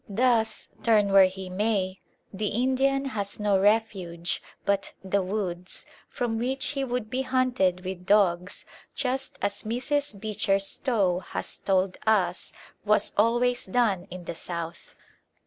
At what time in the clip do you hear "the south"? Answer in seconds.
14.25-14.95